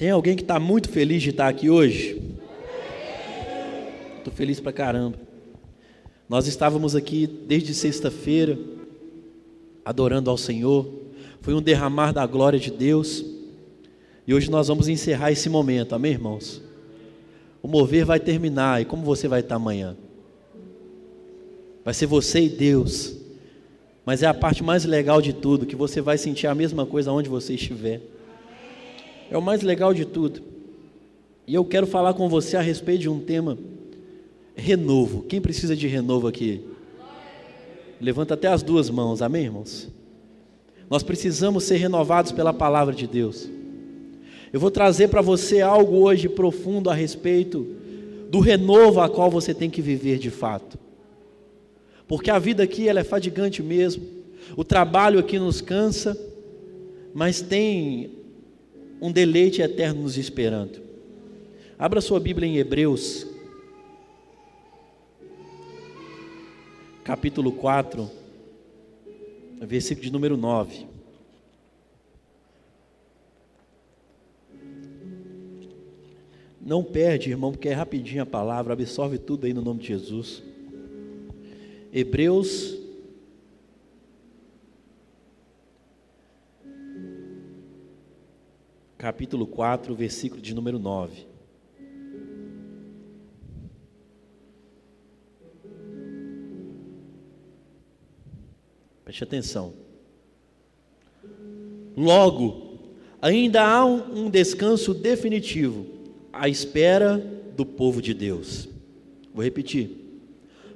Tem 0.00 0.08
alguém 0.08 0.34
que 0.34 0.40
está 0.40 0.58
muito 0.58 0.88
feliz 0.88 1.22
de 1.22 1.28
estar 1.28 1.46
aqui 1.46 1.68
hoje? 1.68 2.18
Estou 4.16 4.32
feliz 4.32 4.58
pra 4.58 4.72
caramba. 4.72 5.18
Nós 6.26 6.46
estávamos 6.46 6.96
aqui 6.96 7.26
desde 7.26 7.74
sexta-feira, 7.74 8.58
adorando 9.84 10.30
ao 10.30 10.38
Senhor. 10.38 10.90
Foi 11.42 11.52
um 11.52 11.60
derramar 11.60 12.12
da 12.12 12.26
glória 12.26 12.58
de 12.58 12.70
Deus. 12.70 13.22
E 14.26 14.32
hoje 14.32 14.50
nós 14.50 14.68
vamos 14.68 14.88
encerrar 14.88 15.32
esse 15.32 15.50
momento, 15.50 15.94
amém, 15.94 16.12
irmãos? 16.12 16.62
O 17.62 17.68
mover 17.68 18.06
vai 18.06 18.18
terminar. 18.18 18.80
E 18.80 18.86
como 18.86 19.04
você 19.04 19.28
vai 19.28 19.40
estar 19.40 19.56
amanhã? 19.56 19.98
Vai 21.84 21.92
ser 21.92 22.06
você 22.06 22.40
e 22.40 22.48
Deus. 22.48 23.16
Mas 24.06 24.22
é 24.22 24.26
a 24.26 24.32
parte 24.32 24.64
mais 24.64 24.86
legal 24.86 25.20
de 25.20 25.34
tudo, 25.34 25.66
que 25.66 25.76
você 25.76 26.00
vai 26.00 26.16
sentir 26.16 26.46
a 26.46 26.54
mesma 26.54 26.86
coisa 26.86 27.12
onde 27.12 27.28
você 27.28 27.52
estiver. 27.52 28.00
É 29.30 29.38
o 29.38 29.42
mais 29.42 29.62
legal 29.62 29.94
de 29.94 30.04
tudo. 30.04 30.42
E 31.46 31.54
eu 31.54 31.64
quero 31.64 31.86
falar 31.86 32.14
com 32.14 32.28
você 32.28 32.56
a 32.56 32.60
respeito 32.60 33.02
de 33.02 33.08
um 33.08 33.20
tema 33.20 33.56
renovo. 34.54 35.22
Quem 35.22 35.40
precisa 35.40 35.76
de 35.76 35.86
renovo 35.86 36.26
aqui? 36.26 36.60
Levanta 38.00 38.34
até 38.34 38.48
as 38.48 38.62
duas 38.62 38.90
mãos, 38.90 39.22
amém, 39.22 39.44
irmãos? 39.44 39.88
Nós 40.88 41.02
precisamos 41.02 41.64
ser 41.64 41.76
renovados 41.76 42.32
pela 42.32 42.52
palavra 42.52 42.94
de 42.94 43.06
Deus. 43.06 43.48
Eu 44.52 44.58
vou 44.58 44.70
trazer 44.70 45.08
para 45.08 45.20
você 45.20 45.60
algo 45.60 45.98
hoje 45.98 46.28
profundo 46.28 46.90
a 46.90 46.94
respeito 46.94 47.66
do 48.28 48.40
renovo 48.40 49.00
a 49.00 49.08
qual 49.08 49.30
você 49.30 49.54
tem 49.54 49.70
que 49.70 49.80
viver 49.80 50.18
de 50.18 50.30
fato. 50.30 50.78
Porque 52.08 52.30
a 52.30 52.38
vida 52.38 52.64
aqui 52.64 52.88
ela 52.88 53.00
é 53.00 53.04
fadigante 53.04 53.62
mesmo. 53.62 54.02
O 54.56 54.64
trabalho 54.64 55.20
aqui 55.20 55.38
nos 55.38 55.60
cansa, 55.60 56.18
mas 57.14 57.40
tem 57.40 58.19
um 59.00 59.10
deleite 59.10 59.62
eterno 59.62 60.02
nos 60.02 60.18
esperando. 60.18 60.80
Abra 61.78 62.00
sua 62.00 62.20
Bíblia 62.20 62.46
em 62.46 62.58
Hebreus, 62.58 63.26
capítulo 67.02 67.52
4, 67.52 68.10
versículo 69.62 70.04
de 70.04 70.12
número 70.12 70.36
9. 70.36 70.86
Não 76.60 76.84
perde, 76.84 77.30
irmão, 77.30 77.52
porque 77.52 77.70
é 77.70 77.72
rapidinho 77.72 78.22
a 78.22 78.26
palavra, 78.26 78.74
absorve 78.74 79.16
tudo 79.16 79.46
aí 79.46 79.54
no 79.54 79.62
nome 79.62 79.80
de 79.80 79.88
Jesus. 79.88 80.42
Hebreus 81.92 82.79
capítulo 89.00 89.46
4, 89.46 89.94
versículo 89.94 90.42
de 90.42 90.54
número 90.54 90.78
9. 90.78 91.26
Preste 99.02 99.24
atenção. 99.24 99.72
Logo, 101.96 102.78
ainda 103.22 103.62
há 103.66 103.86
um, 103.86 104.26
um 104.26 104.30
descanso 104.30 104.92
definitivo 104.92 105.86
à 106.30 106.46
espera 106.46 107.16
do 107.56 107.64
povo 107.64 108.02
de 108.02 108.12
Deus. 108.12 108.68
Vou 109.32 109.42
repetir. 109.42 109.96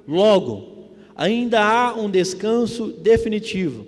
Logo, 0.07 0.89
ainda 1.15 1.63
há 1.63 1.93
um 1.93 2.09
descanso 2.09 2.87
definitivo 2.87 3.85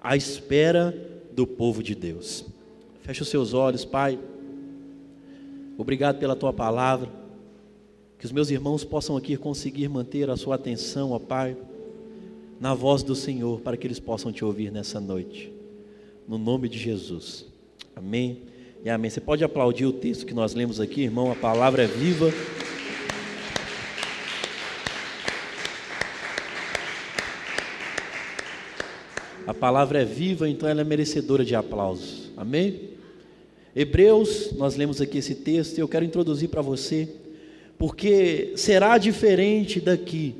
à 0.00 0.16
espera 0.16 0.92
do 1.32 1.46
povo 1.46 1.84
de 1.84 1.94
Deus. 1.94 2.55
Feche 3.06 3.22
os 3.22 3.28
seus 3.28 3.54
olhos, 3.54 3.84
Pai. 3.84 4.18
Obrigado 5.78 6.18
pela 6.18 6.34
tua 6.34 6.52
palavra. 6.52 7.08
Que 8.18 8.26
os 8.26 8.32
meus 8.32 8.50
irmãos 8.50 8.82
possam 8.82 9.16
aqui 9.16 9.36
conseguir 9.36 9.88
manter 9.88 10.28
a 10.28 10.36
sua 10.36 10.56
atenção, 10.56 11.12
ó 11.12 11.18
Pai, 11.20 11.56
na 12.58 12.74
voz 12.74 13.04
do 13.04 13.14
Senhor, 13.14 13.60
para 13.60 13.76
que 13.76 13.86
eles 13.86 14.00
possam 14.00 14.32
te 14.32 14.44
ouvir 14.44 14.72
nessa 14.72 14.98
noite. 14.98 15.52
No 16.26 16.36
nome 16.36 16.68
de 16.68 16.80
Jesus. 16.80 17.46
Amém 17.94 18.42
e 18.84 18.90
amém. 18.90 19.08
Você 19.08 19.20
pode 19.20 19.44
aplaudir 19.44 19.86
o 19.86 19.92
texto 19.92 20.26
que 20.26 20.34
nós 20.34 20.52
lemos 20.52 20.80
aqui, 20.80 21.02
irmão? 21.02 21.30
A 21.30 21.36
palavra 21.36 21.84
é 21.84 21.86
viva. 21.86 22.32
A 29.46 29.54
palavra 29.54 30.02
é 30.02 30.04
viva, 30.04 30.48
então 30.48 30.68
ela 30.68 30.80
é 30.80 30.84
merecedora 30.84 31.44
de 31.44 31.54
aplausos. 31.54 32.32
Amém? 32.36 32.95
Hebreus, 33.78 34.52
nós 34.52 34.74
lemos 34.74 35.02
aqui 35.02 35.18
esse 35.18 35.34
texto 35.34 35.76
e 35.76 35.82
eu 35.82 35.88
quero 35.88 36.02
introduzir 36.02 36.48
para 36.48 36.62
você, 36.62 37.10
porque 37.76 38.54
será 38.56 38.96
diferente 38.96 39.78
daqui 39.82 40.34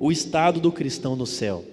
o 0.00 0.10
estado 0.10 0.58
do 0.58 0.72
cristão 0.72 1.14
no 1.14 1.24
céu. 1.24 1.64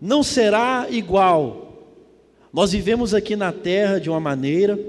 Não 0.00 0.22
será 0.22 0.86
igual. 0.90 1.86
Nós 2.50 2.72
vivemos 2.72 3.12
aqui 3.12 3.36
na 3.36 3.52
terra 3.52 3.98
de 3.98 4.08
uma 4.08 4.20
maneira, 4.20 4.80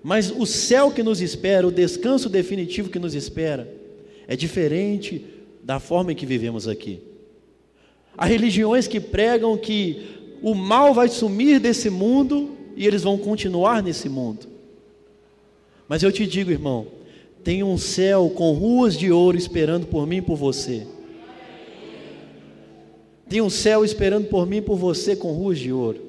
mas 0.00 0.30
o 0.30 0.46
céu 0.46 0.92
que 0.92 1.02
nos 1.02 1.20
espera, 1.20 1.66
o 1.66 1.72
descanso 1.72 2.28
definitivo 2.28 2.88
que 2.88 3.00
nos 3.00 3.16
espera, 3.16 3.68
é 4.28 4.36
diferente 4.36 5.26
da 5.60 5.80
forma 5.80 6.12
em 6.12 6.14
que 6.14 6.24
vivemos 6.24 6.68
aqui. 6.68 7.00
Há 8.16 8.26
religiões 8.26 8.86
que 8.86 9.00
pregam 9.00 9.58
que 9.58 10.38
o 10.40 10.54
mal 10.54 10.94
vai 10.94 11.08
sumir 11.08 11.58
desse 11.58 11.90
mundo 11.90 12.61
e 12.76 12.86
eles 12.86 13.02
vão 13.02 13.18
continuar 13.18 13.82
nesse 13.82 14.08
mundo. 14.08 14.46
Mas 15.88 16.02
eu 16.02 16.12
te 16.12 16.26
digo, 16.26 16.50
irmão, 16.50 16.86
tem 17.44 17.62
um 17.62 17.76
céu 17.76 18.30
com 18.30 18.52
ruas 18.52 18.96
de 18.96 19.10
ouro 19.10 19.36
esperando 19.36 19.86
por 19.86 20.06
mim 20.06 20.18
e 20.18 20.22
por 20.22 20.36
você. 20.36 20.86
Tem 23.28 23.40
um 23.40 23.50
céu 23.50 23.84
esperando 23.84 24.28
por 24.28 24.46
mim 24.46 24.58
e 24.58 24.62
por 24.62 24.76
você 24.76 25.16
com 25.16 25.32
ruas 25.32 25.58
de 25.58 25.72
ouro. 25.72 26.00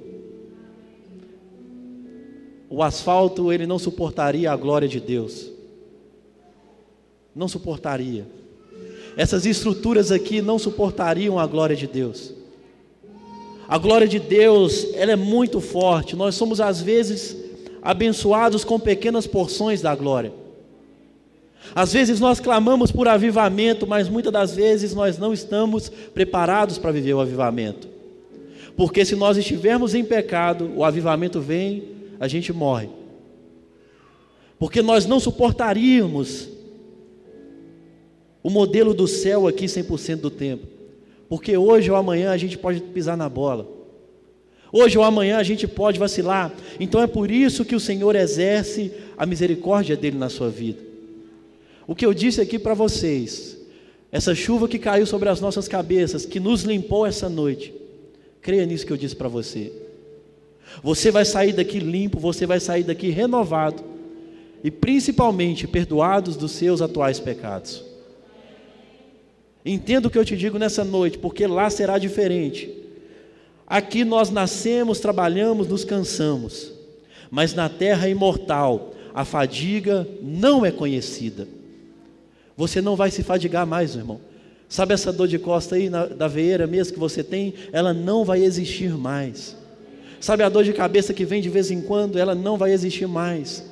O 2.70 2.82
asfalto, 2.82 3.52
ele 3.52 3.68
não 3.68 3.78
suportaria 3.80 4.52
a 4.52 4.56
glória 4.56 4.88
de 4.88 5.00
Deus. 5.00 5.52
Não 7.36 7.48
suportaria. 7.48 8.26
Essas 9.16 9.46
estruturas 9.46 10.12
aqui 10.12 10.42
não 10.42 10.58
suportariam 10.58 11.38
a 11.38 11.46
glória 11.46 11.76
de 11.76 11.88
Deus. 11.88 12.34
A 13.74 13.80
glória 13.80 14.08
de 14.08 14.20
Deus, 14.20 14.94
ela 14.94 15.14
é 15.14 15.16
muito 15.16 15.60
forte. 15.60 16.16
Nós 16.16 16.36
somos 16.36 16.62
às 16.62 16.80
vezes 16.80 17.36
abençoados 17.82 18.64
com 18.64 18.80
pequenas 18.80 19.26
porções 19.26 19.82
da 19.82 19.96
glória. 19.96 20.32
Às 21.74 21.92
vezes 21.92 22.20
nós 22.20 22.40
clamamos 22.40 22.92
por 22.92 23.08
avivamento, 23.08 23.88
mas 23.88 24.08
muitas 24.08 24.32
das 24.32 24.56
vezes 24.56 24.94
nós 24.94 25.18
não 25.18 25.34
estamos 25.34 25.90
preparados 25.90 26.78
para 26.78 26.92
viver 26.92 27.16
o 27.16 27.20
avivamento. 27.20 27.88
Porque 28.78 29.04
se 29.04 29.16
nós 29.16 29.38
estivermos 29.38 29.96
em 29.96 30.06
pecado, 30.06 30.72
o 30.76 30.86
avivamento 30.86 31.42
vem, 31.42 31.84
a 32.20 32.28
gente 32.28 32.54
morre. 32.54 32.90
Porque 34.60 34.84
nós 34.84 35.08
não 35.08 35.20
suportaríamos 35.20 36.48
o 38.44 38.52
modelo 38.52 38.94
do 38.94 39.08
céu 39.08 39.48
aqui 39.48 39.66
100% 39.66 40.18
do 40.18 40.30
tempo. 40.30 40.83
Porque 41.34 41.58
hoje 41.58 41.90
ou 41.90 41.98
amanhã 41.98 42.30
a 42.30 42.38
gente 42.38 42.60
pode 42.60 42.80
pisar 42.80 43.18
na 43.18 43.28
bola. 43.28 43.68
Hoje 44.72 45.00
ou 45.00 45.04
amanhã 45.04 45.38
a 45.38 45.44
gente 45.44 45.68
pode 45.68 45.98
vacilar. 45.98 46.54
Então 46.80 47.02
é 47.02 47.08
por 47.08 47.32
isso 47.32 47.66
que 47.66 47.74
o 47.74 47.80
Senhor 47.80 48.16
exerce 48.16 48.92
a 49.18 49.26
misericórdia 49.26 49.98
dele 49.98 50.16
na 50.16 50.30
sua 50.30 50.52
vida. 50.52 50.80
O 51.88 51.96
que 51.96 52.06
eu 52.06 52.14
disse 52.14 52.40
aqui 52.40 52.60
para 52.60 52.76
vocês, 52.76 53.58
essa 54.12 54.36
chuva 54.36 54.68
que 54.68 54.78
caiu 54.78 55.08
sobre 55.08 55.28
as 55.28 55.42
nossas 55.42 55.68
cabeças, 55.68 56.24
que 56.24 56.40
nos 56.40 56.62
limpou 56.62 57.04
essa 57.04 57.28
noite, 57.28 57.74
creia 58.40 58.64
nisso 58.68 58.86
que 58.86 58.94
eu 58.94 58.98
disse 58.98 59.16
para 59.16 59.28
você. 59.28 59.74
Você 60.84 61.10
vai 61.10 61.26
sair 61.26 61.54
daqui 61.54 61.80
limpo, 61.80 62.20
você 62.20 62.46
vai 62.46 62.60
sair 62.60 62.84
daqui 62.84 63.10
renovado 63.10 63.84
e 64.64 64.70
principalmente 64.70 65.66
perdoados 65.66 66.38
dos 66.38 66.52
seus 66.52 66.80
atuais 66.80 67.20
pecados. 67.20 67.93
Entenda 69.66 70.08
o 70.08 70.12
que 70.12 70.18
eu 70.18 70.26
te 70.26 70.36
digo 70.36 70.58
nessa 70.58 70.84
noite, 70.84 71.18
porque 71.18 71.48
lá 71.48 71.70
será 71.70 71.98
diferente. 71.98 72.70
Aqui 73.66 74.04
nós 74.04 74.30
nascemos, 74.30 75.00
trabalhamos, 75.00 75.68
nos 75.68 75.86
cansamos, 75.86 76.72
mas 77.32 77.54
na 77.54 77.70
terra 77.70 78.10
imortal 78.10 78.94
a 79.14 79.24
fadiga 79.24 80.08
não 80.22 80.66
é 80.66 80.72
conhecida. 80.72 81.48
Você 82.58 82.82
não 82.82 82.96
vai 82.96 83.10
se 83.10 83.24
fadigar 83.24 83.66
mais, 83.66 83.96
irmão. 83.96 84.20
Sabe 84.68 84.94
essa 84.94 85.14
dor 85.14 85.28
de 85.28 85.40
costa 85.40 85.76
aí, 85.76 85.90
na, 85.90 86.06
da 86.06 86.28
veeira 86.28 86.68
mesmo 86.68 86.94
que 86.94 87.00
você 87.00 87.24
tem? 87.24 87.54
Ela 87.72 87.94
não 87.94 88.26
vai 88.26 88.44
existir 88.44 88.92
mais. 88.98 89.56
Sabe 90.20 90.44
a 90.44 90.50
dor 90.50 90.64
de 90.64 90.74
cabeça 90.74 91.14
que 91.14 91.26
vem 91.26 91.42
de 91.42 91.50
vez 91.50 91.70
em 91.70 91.82
quando? 91.82 92.18
Ela 92.18 92.34
não 92.36 92.58
vai 92.58 92.72
existir 92.72 93.08
mais. 93.08 93.64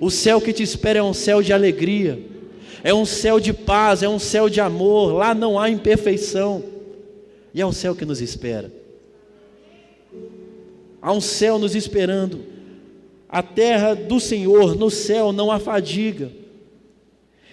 O 0.00 0.10
céu 0.10 0.40
que 0.40 0.52
te 0.52 0.62
espera 0.62 0.98
é 0.98 1.02
um 1.02 1.14
céu 1.14 1.42
de 1.42 1.52
alegria 1.52 2.18
é 2.84 2.92
um 2.92 3.06
céu 3.06 3.40
de 3.40 3.54
paz, 3.54 4.02
é 4.02 4.08
um 4.08 4.18
céu 4.18 4.46
de 4.46 4.60
amor, 4.60 5.14
lá 5.14 5.34
não 5.34 5.58
há 5.58 5.70
imperfeição, 5.70 6.62
e 7.54 7.62
é 7.62 7.64
o 7.64 7.72
céu 7.72 7.96
que 7.96 8.04
nos 8.04 8.20
espera. 8.20 8.70
Há 11.00 11.10
um 11.10 11.20
céu 11.20 11.58
nos 11.58 11.74
esperando. 11.74 12.40
A 13.26 13.42
terra 13.42 13.94
do 13.94 14.20
Senhor, 14.20 14.76
no 14.76 14.90
céu, 14.90 15.32
não 15.32 15.50
há 15.50 15.58
fadiga. 15.58 16.30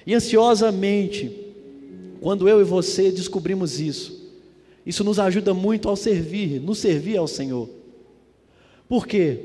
E 0.05 0.13
ansiosamente, 0.13 1.31
quando 2.19 2.49
eu 2.49 2.59
e 2.59 2.65
você 2.65 3.09
descobrimos 3.09 3.79
isso, 3.79 4.29
isso 4.85 5.01
nos 5.01 5.17
ajuda 5.17 5.53
muito 5.53 5.87
ao 5.87 5.95
servir, 5.95 6.59
nos 6.59 6.79
servir 6.79 7.15
ao 7.15 7.27
Senhor. 7.27 7.69
Por 8.89 9.07
quê? 9.07 9.39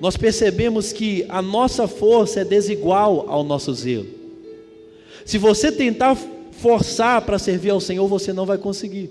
Nós 0.00 0.18
percebemos 0.18 0.92
que 0.92 1.24
a 1.30 1.40
nossa 1.40 1.88
força 1.88 2.40
é 2.40 2.44
desigual 2.44 3.24
ao 3.26 3.42
nosso 3.42 3.72
zelo. 3.72 4.23
Se 5.24 5.38
você 5.38 5.72
tentar 5.72 6.16
forçar 6.52 7.22
para 7.22 7.38
servir 7.38 7.70
ao 7.70 7.80
Senhor, 7.80 8.06
você 8.06 8.32
não 8.32 8.46
vai 8.46 8.58
conseguir. 8.58 9.10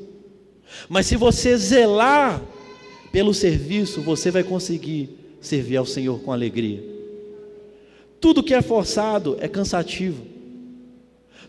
Mas 0.90 1.06
se 1.06 1.16
você 1.16 1.56
zelar 1.58 2.42
pelo 3.12 3.34
serviço, 3.34 4.02
você 4.02 4.32
vai 4.32 4.44
conseguir 4.44 5.10
servir 5.40 5.78
ao 5.78 5.86
Senhor 5.86 6.20
com 6.20 6.32
alegria. 6.32 6.84
Tudo 8.20 8.44
que 8.44 8.54
é 8.54 8.62
forçado 8.62 9.38
é 9.40 9.48
cansativo. 9.48 10.34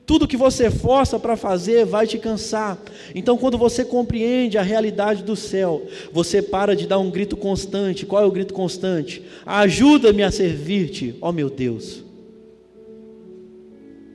Tudo 0.07 0.29
que 0.29 0.37
você 0.37 0.71
força 0.71 1.19
para 1.19 1.37
fazer 1.37 1.87
vai 1.87 2.07
te 2.07 2.19
cansar. 2.19 2.79
Então, 3.15 3.39
quando 3.39 3.57
você 3.57 3.85
compreende 3.85 4.59
a 4.59 4.63
realidade 4.63 5.23
do 5.23 5.35
céu, 5.35 5.87
você 6.13 6.43
para 6.43 6.77
de 6.77 6.87
dar 6.87 6.99
um 6.99 7.11
grito 7.11 7.37
constante. 7.37 8.05
Qual 8.05 8.23
é 8.23 8.27
o 8.27 8.31
grito 8.31 8.53
constante? 8.53 9.23
Ajuda-me 9.47 10.23
a 10.23 10.31
servir-te, 10.31 11.15
ó 11.23 11.33
meu 11.33 11.49
Deus. 11.49 12.04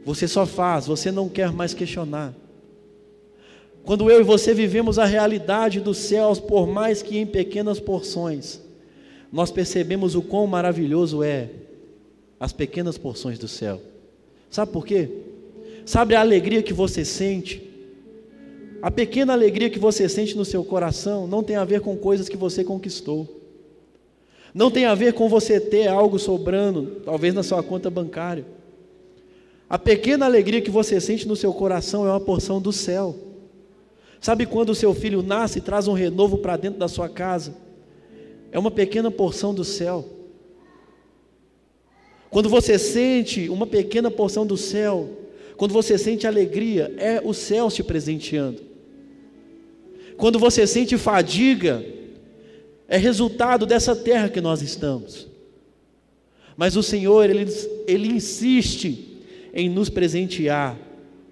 Você 0.10 0.28
só 0.28 0.44
faz, 0.44 0.88
você 0.88 1.12
não 1.12 1.30
quer 1.30 1.52
mais 1.52 1.72
questionar. 1.72 2.34
Quando 3.84 4.10
eu 4.10 4.20
e 4.20 4.24
você 4.24 4.56
vivemos 4.56 4.98
a 4.98 5.06
realidade 5.06 5.80
dos 5.80 6.00
céus, 6.00 6.40
por 6.40 6.66
mais 6.66 7.04
que 7.04 7.20
em 7.20 7.28
pequenas 7.28 7.80
porções, 7.80 8.60
nós 9.32 9.52
percebemos 9.52 10.16
o 10.16 10.24
quão 10.24 10.48
maravilhoso 10.48 11.22
é 11.22 11.52
as 12.40 12.52
pequenas 12.52 12.98
porções 12.98 13.38
do 13.38 13.48
céu. 13.48 13.80
Sabe 14.50 14.72
por 14.72 14.84
quê? 14.84 15.12
Sabe 15.86 16.16
a 16.16 16.22
alegria 16.22 16.64
que 16.64 16.74
você 16.74 17.06
sente? 17.06 17.62
A 18.82 18.90
pequena 18.90 19.34
alegria 19.34 19.70
que 19.70 19.78
você 19.78 20.10
sente 20.10 20.36
no 20.36 20.44
seu 20.44 20.64
coração 20.64 21.28
não 21.28 21.44
tem 21.44 21.56
a 21.56 21.64
ver 21.64 21.82
com 21.82 21.96
coisas 21.96 22.28
que 22.28 22.36
você 22.36 22.64
conquistou. 22.64 23.30
Não 24.56 24.72
tem 24.72 24.86
a 24.86 24.96
ver 24.96 25.14
com 25.14 25.30
você 25.30 25.60
ter 25.60 25.88
algo 25.88 26.18
sobrando, 26.18 27.00
talvez 27.06 27.32
na 27.32 27.44
sua 27.44 27.62
conta 27.62 27.92
bancária. 27.92 28.58
A 29.70 29.78
pequena 29.78 30.26
alegria 30.26 30.62
que 30.62 30.72
você 30.72 31.00
sente 31.00 31.28
no 31.28 31.36
seu 31.36 31.54
coração 31.54 32.08
é 32.08 32.10
uma 32.10 32.20
porção 32.20 32.60
do 32.60 32.74
céu. 32.74 33.16
Sabe 34.20 34.48
quando 34.48 34.72
o 34.72 34.76
seu 34.76 34.96
filho 34.96 35.22
nasce 35.22 35.60
e 35.60 35.62
traz 35.62 35.88
um 35.88 35.94
renovo 35.94 36.40
para 36.40 36.58
dentro 36.58 36.80
da 36.80 36.88
sua 36.88 37.08
casa? 37.08 37.56
É 38.52 38.58
uma 38.58 38.72
pequena 38.72 39.12
porção 39.12 39.54
do 39.54 39.64
céu. 39.64 40.04
Quando 42.32 42.50
você 42.50 42.80
sente 42.80 43.48
uma 43.48 43.68
pequena 43.68 44.10
porção 44.10 44.46
do 44.46 44.58
céu, 44.58 45.08
quando 45.56 45.72
você 45.72 46.00
sente 46.00 46.26
alegria, 46.26 46.94
é 46.98 47.22
o 47.24 47.34
céu 47.34 47.70
te 47.70 47.84
presenteando. 47.84 48.62
Quando 50.18 50.40
você 50.40 50.66
sente 50.66 50.98
fadiga, 50.98 51.86
é 52.88 52.98
resultado 52.98 53.68
dessa 53.68 53.96
terra 53.96 54.30
que 54.30 54.42
nós 54.42 54.64
estamos. 54.64 55.28
Mas 56.58 56.76
o 56.76 56.82
Senhor, 56.82 57.30
Ele, 57.30 57.46
Ele 57.88 58.08
insiste 58.08 59.09
em 59.54 59.70
nos 59.70 59.90
presentear 59.90 60.78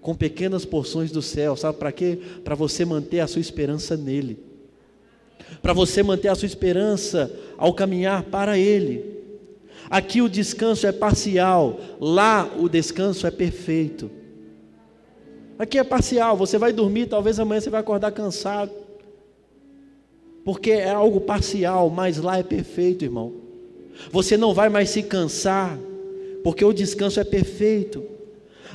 com 0.02 0.16
pequenas 0.16 0.64
porções 0.64 1.12
do 1.12 1.22
céu, 1.22 1.56
sabe 1.56 1.78
para 1.78 1.92
quê? 1.92 2.18
Para 2.44 2.56
você 2.56 2.86
manter 2.86 3.20
a 3.20 3.28
sua 3.28 3.42
esperança 3.42 3.98
nele, 3.98 4.40
para 5.62 5.74
você 5.74 6.02
manter 6.02 6.30
a 6.30 6.36
sua 6.36 6.46
esperança 6.46 7.32
ao 7.58 7.74
caminhar 7.74 8.24
para 8.24 8.58
Ele. 8.58 9.18
Aqui 9.90 10.22
o 10.22 10.30
descanso 10.30 10.86
é 10.88 10.92
parcial, 10.92 11.80
lá 12.00 12.50
o 12.58 12.68
descanso 12.68 13.26
é 13.28 13.32
perfeito. 13.32 14.10
Aqui 15.58 15.78
é 15.78 15.84
parcial, 15.84 16.38
você 16.38 16.58
vai 16.58 16.72
dormir, 16.72 17.08
talvez 17.08 17.40
amanhã 17.40 17.60
você 17.60 17.70
vai 17.70 17.82
acordar 17.82 18.12
cansado. 18.12 18.72
Porque 20.46 20.72
é 20.72 20.90
algo 20.90 21.20
parcial, 21.20 21.90
mas 21.90 22.18
lá 22.18 22.38
é 22.38 22.44
perfeito, 22.44 23.04
irmão. 23.04 23.34
Você 24.12 24.38
não 24.38 24.54
vai 24.54 24.70
mais 24.70 24.90
se 24.90 25.04
cansar, 25.04 25.78
porque 26.48 26.64
o 26.64 26.72
descanso 26.72 27.20
é 27.20 27.26
perfeito. 27.26 28.06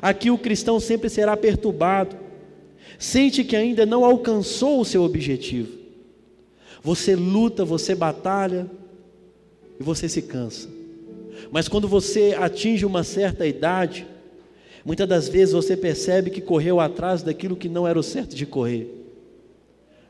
Aqui 0.02 0.30
o 0.30 0.36
cristão 0.36 0.78
sempre 0.78 1.08
será 1.08 1.34
perturbado, 1.34 2.14
sente 2.98 3.42
que 3.42 3.56
ainda 3.56 3.86
não 3.86 4.04
alcançou 4.04 4.78
o 4.78 4.84
seu 4.84 5.02
objetivo. 5.02 5.78
Você 6.82 7.16
luta, 7.16 7.64
você 7.64 7.94
batalha 7.94 8.70
e 9.80 9.82
você 9.82 10.06
se 10.06 10.20
cansa. 10.20 10.68
Mas 11.50 11.66
quando 11.66 11.88
você 11.88 12.36
atinge 12.38 12.84
uma 12.84 13.02
certa 13.02 13.46
idade, 13.46 14.06
Muitas 14.84 15.08
das 15.08 15.28
vezes 15.28 15.54
você 15.54 15.74
percebe 15.74 16.28
que 16.28 16.42
correu 16.42 16.78
atrás 16.78 17.22
daquilo 17.22 17.56
que 17.56 17.68
não 17.68 17.88
era 17.88 17.98
o 17.98 18.02
certo 18.02 18.34
de 18.34 18.44
correr. 18.44 18.92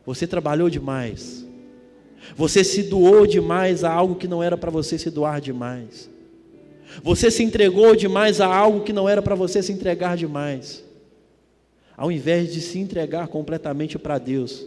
Você 0.04 0.26
trabalhou 0.26 0.68
demais. 0.68 1.46
Você 2.34 2.64
se 2.64 2.82
doou 2.82 3.24
demais 3.24 3.84
a 3.84 3.92
algo 3.92 4.16
que 4.16 4.26
não 4.26 4.42
era 4.42 4.56
para 4.56 4.70
você 4.70 4.98
se 4.98 5.10
doar 5.10 5.40
demais. 5.40 6.10
Você 7.02 7.30
se 7.30 7.42
entregou 7.42 7.96
demais 7.96 8.40
a 8.40 8.46
algo 8.46 8.80
que 8.80 8.92
não 8.92 9.08
era 9.08 9.22
para 9.22 9.34
você 9.34 9.62
se 9.62 9.72
entregar 9.72 10.16
demais. 10.16 10.84
Ao 11.96 12.10
invés 12.10 12.52
de 12.52 12.60
se 12.60 12.78
entregar 12.78 13.28
completamente 13.28 13.98
para 13.98 14.18
Deus. 14.18 14.64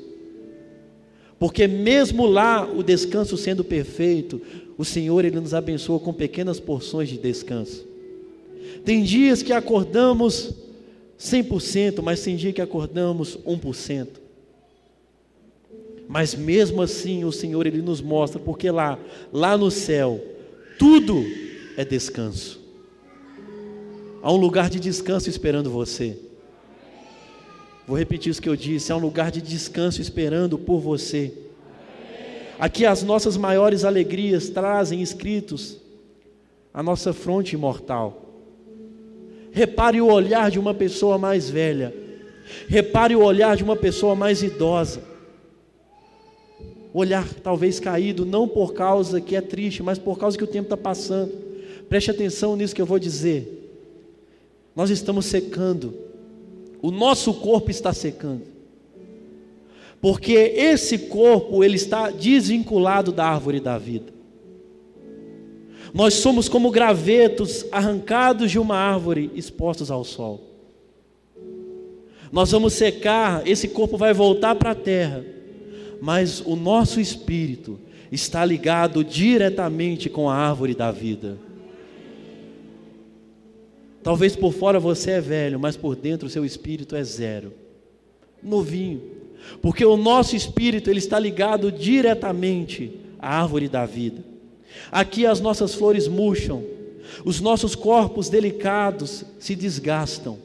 Porque 1.37 1.67
mesmo 1.67 2.25
lá 2.25 2.65
o 2.65 2.81
descanso 2.81 3.37
sendo 3.37 3.63
perfeito, 3.63 4.41
o 4.77 4.85
Senhor 4.85 5.25
ele 5.25 5.39
nos 5.39 5.53
abençoa 5.53 5.99
com 5.99 6.13
pequenas 6.13 6.59
porções 6.59 7.09
de 7.09 7.17
descanso. 7.17 7.85
Tem 8.83 9.03
dias 9.03 9.41
que 9.41 9.53
acordamos 9.53 10.53
100%, 11.19 12.01
mas 12.01 12.21
tem 12.21 12.35
dia 12.35 12.53
que 12.53 12.61
acordamos 12.61 13.37
1%. 13.37 14.07
Mas 16.07 16.35
mesmo 16.35 16.81
assim 16.81 17.23
o 17.25 17.31
Senhor 17.31 17.65
ele 17.65 17.81
nos 17.81 18.01
mostra, 18.01 18.39
porque 18.39 18.69
lá, 18.69 18.99
lá 19.33 19.57
no 19.57 19.71
céu, 19.71 20.23
tudo 20.77 21.25
é 21.77 21.85
descanso. 21.85 22.59
Há 24.21 24.31
um 24.31 24.37
lugar 24.37 24.69
de 24.69 24.79
descanso 24.79 25.29
esperando 25.29 25.69
você. 25.69 26.17
Vou 27.87 27.97
repetir 27.97 28.31
isso 28.31 28.41
que 28.41 28.49
eu 28.49 28.55
disse: 28.55 28.91
há 28.91 28.95
um 28.95 28.99
lugar 28.99 29.29
de 29.31 29.41
descanso 29.41 30.01
esperando 30.01 30.57
por 30.57 30.79
você. 30.79 31.31
Aqui 32.57 32.85
as 32.85 33.03
nossas 33.03 33.37
maiores 33.37 33.83
alegrias 33.83 34.49
trazem 34.49 35.01
escritos 35.01 35.77
a 36.73 36.81
nossa 36.81 37.13
fronte 37.13 37.53
imortal. 37.53 38.25
Repare 39.51 40.01
o 40.01 40.07
olhar 40.07 40.51
de 40.51 40.59
uma 40.59 40.73
pessoa 40.73 41.17
mais 41.17 41.49
velha. 41.49 41.93
Repare 42.67 43.15
o 43.15 43.23
olhar 43.23 43.55
de 43.55 43.63
uma 43.63 43.75
pessoa 43.75 44.15
mais 44.15 44.43
idosa. 44.43 45.01
Olhar 46.93 47.25
talvez 47.35 47.79
caído, 47.79 48.25
não 48.25 48.47
por 48.47 48.73
causa 48.73 49.21
que 49.21 49.35
é 49.35 49.41
triste, 49.41 49.83
mas 49.83 49.97
por 49.97 50.17
causa 50.17 50.37
que 50.37 50.43
o 50.43 50.47
tempo 50.47 50.65
está 50.65 50.75
passando. 50.75 51.44
Preste 51.89 52.11
atenção 52.11 52.55
nisso 52.55 52.75
que 52.75 52.81
eu 52.81 52.85
vou 52.85 52.99
dizer. 52.99 53.65
Nós 54.75 54.89
estamos 54.89 55.25
secando. 55.25 55.93
O 56.81 56.91
nosso 56.91 57.33
corpo 57.33 57.71
está 57.71 57.93
secando. 57.93 58.43
Porque 60.01 60.33
esse 60.33 60.97
corpo, 60.97 61.63
ele 61.63 61.75
está 61.75 62.11
desvinculado 62.11 63.11
da 63.11 63.25
árvore 63.25 63.59
da 63.59 63.77
vida. 63.77 64.13
Nós 65.93 66.15
somos 66.15 66.49
como 66.49 66.69
gravetos 66.71 67.65
arrancados 67.71 68.51
de 68.51 68.59
uma 68.59 68.75
árvore 68.75 69.31
expostos 69.33 69.89
ao 69.89 70.03
sol. 70.03 70.41
Nós 72.31 72.51
vamos 72.51 72.73
secar, 72.73 73.47
esse 73.47 73.69
corpo 73.69 73.97
vai 73.97 74.13
voltar 74.13 74.55
para 74.55 74.71
a 74.71 74.75
terra, 74.75 75.23
mas 76.01 76.41
o 76.41 76.55
nosso 76.55 76.99
espírito 76.99 77.79
está 78.11 78.43
ligado 78.43 79.03
diretamente 79.05 80.09
com 80.09 80.29
a 80.29 80.35
árvore 80.35 80.75
da 80.75 80.91
vida. 80.91 81.37
Talvez 84.05 84.35
por 84.35 84.53
fora 84.53 84.79
você 84.79 85.13
é 85.13 85.19
velho, 85.19 85.59
mas 85.59 85.75
por 85.75 85.95
dentro 85.95 86.27
o 86.27 86.29
seu 86.29 86.45
espírito 86.45 86.95
é 86.95 87.03
zero, 87.03 87.51
novinho, 88.41 89.01
porque 89.63 89.83
o 89.83 89.97
nosso 89.97 90.35
espírito 90.35 90.91
ele 90.91 90.99
está 90.99 91.17
ligado 91.17 91.71
diretamente 91.71 92.99
à 93.17 93.41
árvore 93.41 93.67
da 93.67 93.83
vida. 93.83 94.23
Aqui 94.91 95.25
as 95.25 95.41
nossas 95.41 95.73
flores 95.73 96.07
murcham, 96.07 96.63
os 97.25 97.41
nossos 97.41 97.73
corpos 97.73 98.29
delicados 98.29 99.25
se 99.39 99.55
desgastam. 99.55 100.37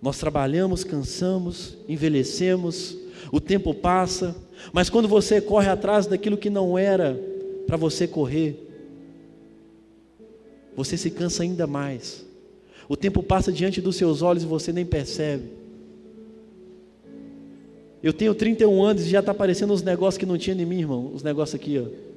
Nós 0.00 0.18
trabalhamos, 0.18 0.84
cansamos, 0.84 1.76
envelhecemos, 1.88 2.96
o 3.32 3.40
tempo 3.40 3.74
passa, 3.74 4.36
mas 4.72 4.88
quando 4.88 5.08
você 5.08 5.40
corre 5.40 5.68
atrás 5.68 6.06
daquilo 6.06 6.36
que 6.36 6.48
não 6.48 6.78
era 6.78 7.20
para 7.66 7.76
você 7.76 8.06
correr, 8.06 8.71
você 10.76 10.96
se 10.96 11.10
cansa 11.10 11.42
ainda 11.42 11.66
mais. 11.66 12.24
O 12.88 12.96
tempo 12.96 13.22
passa 13.22 13.52
diante 13.52 13.80
dos 13.80 13.96
seus 13.96 14.22
olhos 14.22 14.42
e 14.42 14.46
você 14.46 14.72
nem 14.72 14.84
percebe. 14.84 15.44
Eu 18.02 18.12
tenho 18.12 18.34
31 18.34 18.82
anos 18.82 19.06
e 19.06 19.10
já 19.10 19.20
está 19.20 19.30
aparecendo 19.30 19.72
uns 19.72 19.82
negócios 19.82 20.18
que 20.18 20.26
não 20.26 20.36
tinha 20.36 20.56
em 20.56 20.66
mim, 20.66 20.80
irmão. 20.80 21.12
Os 21.14 21.22
negócios 21.22 21.54
aqui, 21.54 21.78
ó. 21.78 22.12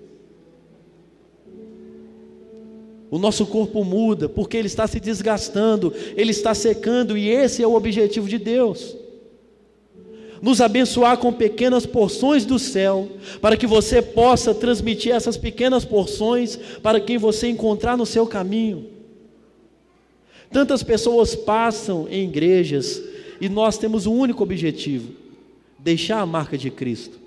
O 3.12 3.19
nosso 3.19 3.45
corpo 3.45 3.83
muda 3.83 4.27
porque 4.27 4.57
ele 4.57 4.67
está 4.67 4.88
se 4.88 5.00
desgastando, 5.00 5.93
ele 6.17 6.31
está 6.31 6.53
secando, 6.55 7.15
e 7.15 7.29
esse 7.29 7.62
é 7.62 7.67
o 7.67 7.75
objetivo 7.75 8.27
de 8.27 8.39
Deus. 8.39 8.97
Nos 10.46 10.62
abençoar 10.62 11.18
com 11.18 11.34
pequenas 11.34 11.88
porções 11.88 12.46
do 12.46 12.60
céu, 12.60 13.10
para 13.42 13.58
que 13.58 13.66
você 13.66 14.00
possa 14.00 14.54
transmitir 14.54 15.12
essas 15.12 15.36
pequenas 15.36 15.84
porções 15.84 16.56
para 16.84 17.00
quem 17.00 17.18
você 17.18 17.48
encontrar 17.48 17.98
no 17.98 18.06
seu 18.06 18.28
caminho. 18.28 18.86
Tantas 20.52 20.84
pessoas 20.84 21.34
passam 21.34 22.08
em 22.08 22.25
igrejas 22.25 23.02
e 23.42 23.50
nós 23.50 23.80
temos 23.80 24.06
um 24.06 24.14
único 24.14 24.44
objetivo: 24.44 25.14
deixar 25.80 26.20
a 26.20 26.28
marca 26.28 26.56
de 26.56 26.70
Cristo. 26.70 27.18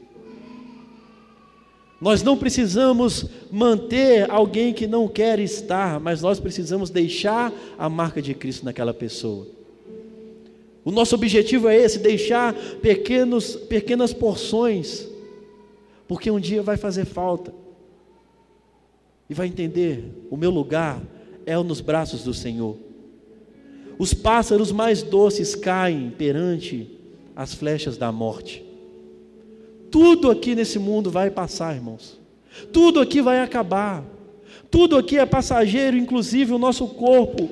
Nós 2.01 2.23
não 2.23 2.37
precisamos 2.37 3.27
manter 3.51 4.31
alguém 4.31 4.73
que 4.73 4.87
não 4.87 5.09
quer 5.09 5.41
estar, 5.41 5.99
mas 5.99 6.23
nós 6.23 6.39
precisamos 6.39 6.89
deixar 6.89 7.53
a 7.77 7.89
marca 7.89 8.23
de 8.23 8.33
Cristo 8.33 8.65
naquela 8.65 8.95
pessoa. 8.95 9.58
O 10.89 10.91
nosso 10.91 11.15
objetivo 11.15 11.69
é 11.69 11.77
esse: 11.77 11.99
deixar 11.99 12.55
pequenos, 12.81 13.57
pequenas 13.57 14.15
porções, 14.15 15.07
porque 16.07 16.31
um 16.31 16.41
dia 16.41 16.63
vai 16.63 16.79
fazer 16.79 17.05
falta, 17.05 17.53
e 19.29 19.35
vai 19.35 19.49
entender: 19.49 20.03
o 20.31 20.37
meu 20.37 20.51
lugar 20.51 21.03
é 21.45 21.55
nos 21.59 21.83
braços 21.83 22.25
do 22.25 22.33
Senhor. 22.33 22.75
Os 23.99 24.15
pássaros 24.15 24.73
mais 24.73 25.03
doces 25.03 25.55
caem 25.55 26.09
perante 26.09 26.91
as 27.37 27.53
flechas 27.53 27.99
da 27.99 28.11
morte. 28.11 28.65
Tudo 29.91 30.31
aqui 30.31 30.55
nesse 30.55 30.79
mundo 30.79 31.11
vai 31.11 31.31
passar, 31.31 31.77
irmãos. 31.77 32.19
Tudo 32.73 32.99
aqui 32.99 33.21
vai 33.21 33.41
acabar. 33.41 34.03
Tudo 34.71 34.97
aqui 34.97 35.19
é 35.19 35.27
passageiro, 35.27 35.99
inclusive 35.99 36.55
o 36.55 36.59
nosso 36.59 36.89
corpo. 36.89 37.47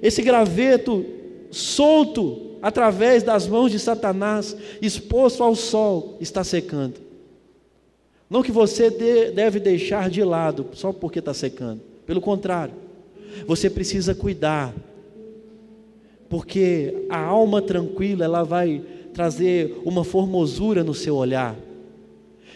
Esse 0.00 0.22
graveto 0.22 1.04
solto 1.50 2.48
através 2.62 3.22
das 3.22 3.46
mãos 3.46 3.70
de 3.70 3.78
Satanás, 3.78 4.56
exposto 4.80 5.42
ao 5.42 5.54
sol, 5.54 6.16
está 6.20 6.44
secando. 6.44 6.94
Não 8.28 8.42
que 8.42 8.52
você 8.52 8.90
deve 9.34 9.58
deixar 9.58 10.08
de 10.08 10.22
lado 10.22 10.68
só 10.72 10.92
porque 10.92 11.18
está 11.18 11.34
secando. 11.34 11.80
Pelo 12.06 12.20
contrário, 12.20 12.74
você 13.46 13.68
precisa 13.68 14.14
cuidar, 14.14 14.72
porque 16.28 17.06
a 17.08 17.18
alma 17.18 17.60
tranquila 17.60 18.24
ela 18.24 18.44
vai 18.44 18.82
trazer 19.12 19.80
uma 19.84 20.04
formosura 20.04 20.84
no 20.84 20.94
seu 20.94 21.16
olhar. 21.16 21.56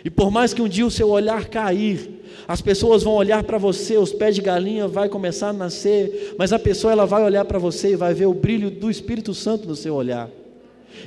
E 0.05 0.11
por 0.11 0.31
mais 0.31 0.53
que 0.53 0.61
um 0.61 0.69
dia 0.69 0.85
o 0.85 0.91
seu 0.91 1.09
olhar 1.09 1.49
cair, 1.49 2.23
as 2.47 2.61
pessoas 2.61 3.03
vão 3.03 3.15
olhar 3.15 3.43
para 3.43 3.57
você, 3.57 3.97
os 3.97 4.13
pés 4.13 4.35
de 4.35 4.43
galinha 4.43 4.87
vai 4.87 5.09
começar 5.09 5.49
a 5.49 5.53
nascer, 5.53 6.35
mas 6.39 6.53
a 6.53 6.59
pessoa 6.59 6.93
ela 6.93 7.07
vai 7.07 7.23
olhar 7.23 7.45
para 7.47 7.59
você 7.59 7.93
e 7.93 7.97
vai 7.97 8.13
ver 8.13 8.27
o 8.27 8.35
brilho 8.35 8.71
do 8.71 8.91
Espírito 8.91 9.33
Santo 9.33 9.67
no 9.67 9.75
seu 9.75 9.95
olhar. 9.95 10.31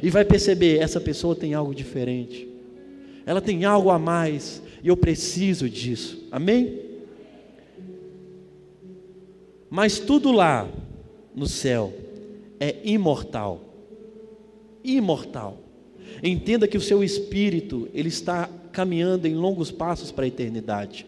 E 0.01 0.10
vai 0.10 0.25
perceber, 0.25 0.80
essa 0.80 1.00
pessoa 1.00 1.36
tem 1.36 1.54
algo 1.54 1.75
diferente. 1.75 2.48
Ela 3.24 3.39
tem 3.39 3.66
algo 3.66 3.92
a 3.92 4.00
mais 4.00 4.63
e 4.84 4.88
eu 4.88 4.98
preciso 4.98 5.70
disso. 5.70 6.27
Amém? 6.32 6.80
Mas 9.70 10.00
tudo 10.00 10.32
lá 10.32 10.68
no 11.36 11.46
céu 11.46 11.94
é 12.60 12.77
imortal. 12.84 13.62
Imortal. 14.84 15.60
Entenda 16.24 16.68
que 16.68 16.77
o 16.77 16.82
seu 16.82 17.04
espírito, 17.04 17.88
ele 17.94 18.08
está 18.08 18.50
caminhando 18.77 19.27
em 19.27 19.34
longos 19.34 19.72
passos 19.72 20.12
para 20.12 20.25
a 20.25 20.27
eternidade. 20.27 21.07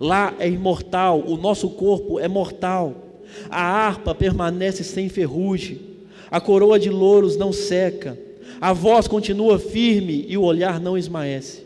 Lá 0.00 0.34
é 0.40 0.48
imortal, 0.48 1.22
o 1.24 1.36
nosso 1.36 1.70
corpo 1.70 2.18
é 2.18 2.26
mortal. 2.26 3.20
A 3.48 3.62
harpa 3.62 4.16
permanece 4.16 4.82
sem 4.82 5.08
ferrugem, 5.08 5.80
a 6.28 6.40
coroa 6.40 6.76
de 6.76 6.90
louros 6.90 7.36
não 7.36 7.52
seca, 7.52 8.18
a 8.60 8.72
voz 8.72 9.06
continua 9.06 9.60
firme 9.60 10.26
e 10.28 10.36
o 10.36 10.42
olhar 10.42 10.80
não 10.80 10.98
esmaece. 10.98 11.64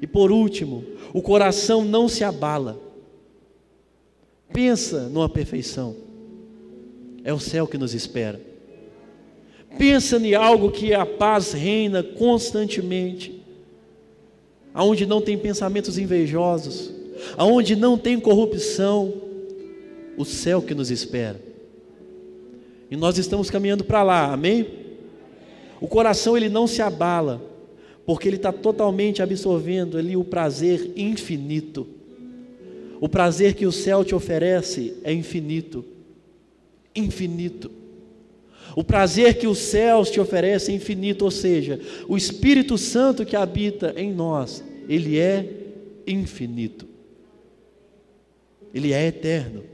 E 0.00 0.06
por 0.06 0.30
último, 0.30 0.84
o 1.12 1.20
coração 1.20 1.84
não 1.84 2.08
se 2.08 2.22
abala. 2.22 2.80
Pensa 4.52 5.08
numa 5.08 5.28
perfeição. 5.28 5.96
É 7.24 7.34
o 7.34 7.40
céu 7.40 7.66
que 7.66 7.76
nos 7.76 7.92
espera. 7.92 8.40
Pensa 9.78 10.16
em 10.16 10.34
algo 10.34 10.70
que 10.70 10.94
a 10.94 11.04
paz 11.04 11.52
reina 11.52 12.02
constantemente, 12.02 13.42
aonde 14.72 15.06
não 15.06 15.20
tem 15.20 15.36
pensamentos 15.36 15.98
invejosos, 15.98 16.92
aonde 17.36 17.76
não 17.76 17.96
tem 17.96 18.18
corrupção, 18.18 19.12
o 20.16 20.24
céu 20.24 20.62
que 20.62 20.74
nos 20.74 20.90
espera. 20.90 21.40
E 22.90 22.96
nós 22.96 23.18
estamos 23.18 23.50
caminhando 23.50 23.84
para 23.84 24.02
lá, 24.02 24.32
amém? 24.32 24.66
O 25.80 25.88
coração 25.88 26.36
ele 26.36 26.48
não 26.48 26.66
se 26.66 26.80
abala, 26.80 27.42
porque 28.06 28.28
ele 28.28 28.36
está 28.36 28.52
totalmente 28.52 29.22
absorvendo 29.22 29.98
ali 29.98 30.16
o 30.16 30.24
prazer 30.24 30.92
infinito. 30.96 31.86
O 33.00 33.08
prazer 33.08 33.54
que 33.54 33.66
o 33.66 33.72
céu 33.72 34.04
te 34.04 34.14
oferece 34.14 34.94
é 35.02 35.12
infinito, 35.12 35.84
infinito. 36.94 37.70
O 38.76 38.84
prazer 38.84 39.38
que 39.38 39.46
os 39.46 39.56
céus 39.56 40.10
te 40.10 40.20
oferecem 40.20 40.74
é 40.74 40.76
infinito, 40.76 41.24
ou 41.24 41.30
seja, 41.30 41.80
o 42.06 42.14
Espírito 42.14 42.76
Santo 42.76 43.24
que 43.24 43.34
habita 43.34 43.94
em 43.96 44.12
nós, 44.12 44.62
ele 44.86 45.18
é 45.18 45.48
infinito. 46.06 46.86
Ele 48.74 48.92
é 48.92 49.06
eterno. 49.06 49.64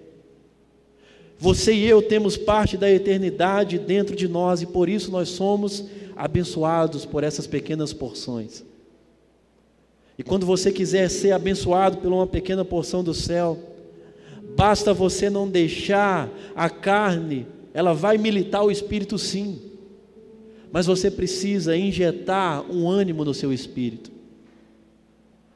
Você 1.36 1.74
e 1.74 1.84
eu 1.84 2.00
temos 2.00 2.36
parte 2.36 2.76
da 2.76 2.88
eternidade 2.88 3.76
dentro 3.76 4.14
de 4.14 4.28
nós 4.28 4.62
e 4.62 4.66
por 4.66 4.88
isso 4.88 5.10
nós 5.10 5.30
somos 5.30 5.84
abençoados 6.14 7.04
por 7.04 7.24
essas 7.24 7.48
pequenas 7.48 7.92
porções. 7.92 8.64
E 10.16 10.22
quando 10.22 10.46
você 10.46 10.70
quiser 10.70 11.10
ser 11.10 11.32
abençoado 11.32 11.96
por 11.96 12.12
uma 12.12 12.28
pequena 12.28 12.64
porção 12.64 13.02
do 13.02 13.12
céu, 13.12 13.58
basta 14.54 14.94
você 14.94 15.28
não 15.28 15.48
deixar 15.48 16.30
a 16.54 16.70
carne 16.70 17.48
ela 17.74 17.94
vai 17.94 18.18
militar 18.18 18.62
o 18.62 18.70
espírito 18.70 19.18
sim, 19.18 19.58
mas 20.70 20.86
você 20.86 21.10
precisa 21.10 21.76
injetar 21.76 22.64
um 22.70 22.88
ânimo 22.88 23.24
no 23.24 23.34
seu 23.34 23.52
espírito. 23.52 24.10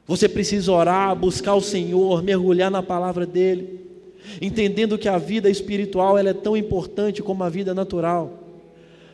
Você 0.05 0.29
precisa 0.29 0.71
orar, 0.71 1.15
buscar 1.15 1.55
o 1.55 1.61
Senhor, 1.61 2.23
mergulhar 2.23 2.71
na 2.71 2.81
palavra 2.81 3.25
dele, 3.25 3.81
entendendo 4.41 4.97
que 4.97 5.09
a 5.09 5.17
vida 5.17 5.49
espiritual 5.49 6.17
ela 6.17 6.29
é 6.29 6.33
tão 6.33 6.55
importante 6.55 7.21
como 7.21 7.43
a 7.43 7.49
vida 7.49 7.73
natural. 7.73 8.43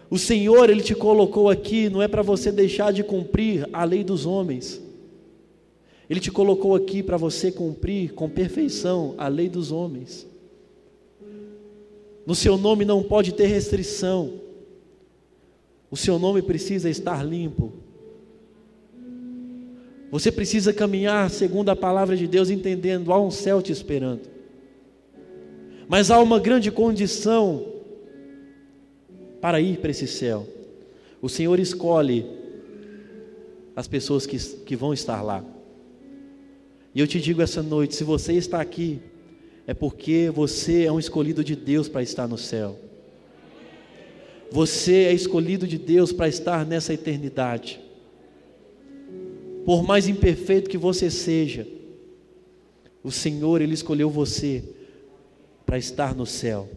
O 0.10 0.20
Senhor 0.20 0.70
ele 0.70 0.84
te 0.84 0.94
colocou 0.94 1.50
aqui 1.50 1.90
não 1.90 2.02
é 2.02 2.08
para 2.08 2.22
você 2.22 2.52
deixar 2.52 2.94
de 2.94 3.04
cumprir 3.04 3.68
a 3.74 3.84
lei 3.84 4.04
dos 4.04 4.26
homens. 4.26 4.80
Ele 6.08 6.20
te 6.20 6.30
colocou 6.30 6.76
aqui 6.76 7.02
para 7.02 7.18
você 7.18 7.52
cumprir 7.52 8.14
com 8.14 8.30
perfeição 8.30 9.16
a 9.18 9.28
lei 9.28 9.50
dos 9.50 9.72
homens. 9.72 10.28
No 12.26 12.34
seu 12.34 12.58
nome 12.58 12.86
não 12.86 13.04
pode 13.04 13.34
ter 13.34 13.48
restrição. 13.48 14.40
O 15.92 15.98
seu 15.98 16.18
nome 16.18 16.42
precisa 16.42 16.90
estar 16.90 17.24
limpo. 17.24 17.74
Você 20.10 20.32
precisa 20.32 20.72
caminhar 20.72 21.30
segundo 21.30 21.70
a 21.70 21.76
palavra 21.76 22.16
de 22.16 22.28
Deus, 22.28 22.50
entendendo: 22.50 23.12
há 23.12 23.20
um 23.20 23.32
céu 23.32 23.62
te 23.62 23.72
esperando. 23.72 24.22
Mas 25.88 26.10
há 26.10 26.20
uma 26.20 26.40
grande 26.40 26.72
condição 26.72 27.66
para 29.42 29.60
ir 29.60 29.80
para 29.80 29.92
esse 29.92 30.08
céu. 30.08 30.48
O 31.22 31.28
Senhor 31.28 31.60
escolhe 31.60 32.26
as 33.76 33.88
pessoas 33.88 34.26
que, 34.26 34.38
que 34.38 34.76
vão 34.76 34.94
estar 34.94 35.22
lá. 35.22 35.44
E 36.96 37.00
eu 37.00 37.08
te 37.08 37.20
digo 37.20 37.42
essa 37.42 37.62
noite: 37.62 37.96
se 37.96 38.04
você 38.04 38.34
está 38.34 38.62
aqui 38.62 39.02
é 39.66 39.74
porque 39.74 40.30
você 40.34 40.86
é 40.86 40.92
um 40.92 41.00
escolhido 41.00 41.44
de 41.44 41.56
Deus 41.56 41.88
para 41.88 42.04
estar 42.04 42.28
no 42.28 42.38
céu. 42.38 42.78
Você 44.52 45.06
é 45.06 45.14
escolhido 45.14 45.66
de 45.66 45.78
Deus 45.78 46.12
para 46.12 46.28
estar 46.28 46.66
nessa 46.66 46.94
eternidade. 46.94 47.80
Por 49.66 49.84
mais 49.84 50.08
imperfeito 50.08 50.70
que 50.70 50.78
você 50.78 51.10
seja, 51.10 51.66
o 53.04 53.12
Senhor 53.12 53.62
ele 53.62 53.74
escolheu 53.74 54.10
você 54.10 54.64
para 55.66 55.78
estar 55.78 56.14
no 56.14 56.26
céu. 56.26 56.70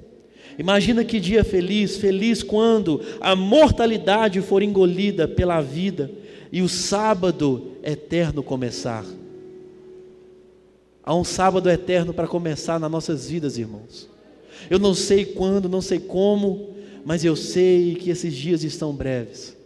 Imagina 0.58 1.04
que 1.04 1.20
dia 1.20 1.44
feliz, 1.44 1.96
feliz 1.96 2.42
quando 2.42 3.00
a 3.20 3.36
mortalidade 3.36 4.40
for 4.40 4.62
engolida 4.62 5.28
pela 5.28 5.60
vida 5.60 6.10
e 6.50 6.62
o 6.62 6.68
sábado 6.68 7.72
eterno 7.82 8.42
começar. 8.42 9.04
Há 11.06 11.14
um 11.14 11.22
sábado 11.22 11.70
eterno 11.70 12.12
para 12.12 12.26
começar 12.26 12.80
nas 12.80 12.90
nossas 12.90 13.30
vidas, 13.30 13.56
irmãos. 13.56 14.10
Eu 14.68 14.80
não 14.80 14.92
sei 14.92 15.24
quando, 15.24 15.68
não 15.68 15.80
sei 15.80 16.00
como, 16.00 16.70
mas 17.04 17.24
eu 17.24 17.36
sei 17.36 17.94
que 17.94 18.10
esses 18.10 18.34
dias 18.34 18.64
estão 18.64 18.92
breves. 18.92 19.56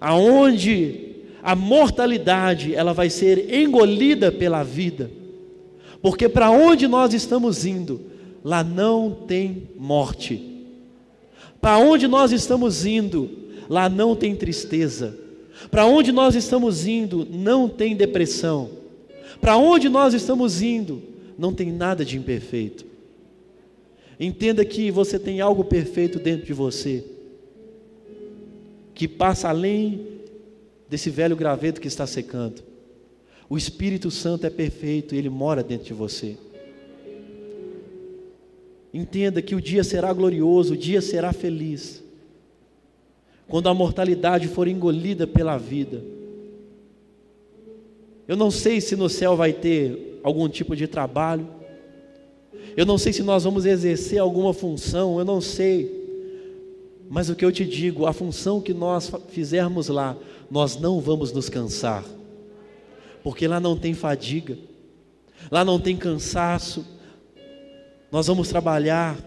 Aonde 0.00 1.16
a 1.42 1.54
mortalidade 1.54 2.74
ela 2.74 2.94
vai 2.94 3.10
ser 3.10 3.52
engolida 3.54 4.32
pela 4.32 4.62
vida. 4.62 5.10
Porque 6.00 6.26
para 6.26 6.50
onde 6.50 6.88
nós 6.88 7.12
estamos 7.12 7.66
indo, 7.66 8.00
lá 8.42 8.64
não 8.64 9.10
tem 9.10 9.68
morte. 9.76 10.64
Para 11.60 11.76
onde 11.76 12.08
nós 12.08 12.32
estamos 12.32 12.86
indo, 12.86 13.28
lá 13.68 13.90
não 13.90 14.16
tem 14.16 14.34
tristeza. 14.34 15.18
Para 15.70 15.84
onde 15.84 16.12
nós 16.12 16.34
estamos 16.34 16.86
indo, 16.86 17.26
não 17.30 17.68
tem 17.68 17.94
depressão. 17.94 18.77
Para 19.40 19.56
onde 19.56 19.88
nós 19.88 20.14
estamos 20.14 20.60
indo, 20.60 21.02
não 21.38 21.54
tem 21.54 21.72
nada 21.72 22.04
de 22.04 22.16
imperfeito. 22.16 22.84
Entenda 24.18 24.64
que 24.64 24.90
você 24.90 25.18
tem 25.18 25.40
algo 25.40 25.64
perfeito 25.64 26.18
dentro 26.18 26.46
de 26.46 26.52
você, 26.52 27.04
que 28.94 29.06
passa 29.06 29.48
além 29.48 30.06
desse 30.88 31.08
velho 31.08 31.36
graveto 31.36 31.80
que 31.80 31.86
está 31.86 32.06
secando. 32.06 32.62
O 33.48 33.56
Espírito 33.56 34.10
Santo 34.10 34.44
é 34.44 34.50
perfeito, 34.50 35.14
ele 35.14 35.28
mora 35.28 35.62
dentro 35.62 35.86
de 35.86 35.94
você. 35.94 36.36
Entenda 38.92 39.40
que 39.40 39.54
o 39.54 39.60
dia 39.60 39.84
será 39.84 40.12
glorioso, 40.12 40.74
o 40.74 40.76
dia 40.76 41.00
será 41.00 41.32
feliz. 41.32 42.02
Quando 43.46 43.68
a 43.68 43.74
mortalidade 43.74 44.48
for 44.48 44.66
engolida 44.66 45.26
pela 45.26 45.56
vida. 45.56 46.02
Eu 48.28 48.36
não 48.36 48.50
sei 48.50 48.80
se 48.80 48.94
no 48.94 49.08
céu 49.08 49.34
vai 49.34 49.52
ter 49.52 50.20
algum 50.22 50.48
tipo 50.48 50.76
de 50.76 50.86
trabalho. 50.86 51.48
Eu 52.76 52.86
não 52.86 52.98
sei 52.98 53.12
se 53.12 53.22
nós 53.22 53.42
vamos 53.42 53.64
exercer 53.64 54.20
alguma 54.20 54.54
função, 54.54 55.18
eu 55.18 55.24
não 55.24 55.40
sei. 55.40 55.96
Mas 57.08 57.30
o 57.30 57.34
que 57.34 57.44
eu 57.44 57.50
te 57.50 57.64
digo, 57.64 58.06
a 58.06 58.12
função 58.12 58.60
que 58.60 58.74
nós 58.74 59.10
fizermos 59.30 59.88
lá, 59.88 60.16
nós 60.50 60.78
não 60.78 61.00
vamos 61.00 61.32
nos 61.32 61.48
cansar. 61.48 62.04
Porque 63.24 63.48
lá 63.48 63.58
não 63.58 63.76
tem 63.76 63.94
fadiga. 63.94 64.56
Lá 65.50 65.64
não 65.64 65.80
tem 65.80 65.96
cansaço 65.96 66.84
nós 68.10 68.26
vamos 68.26 68.48
trabalhar 68.48 69.18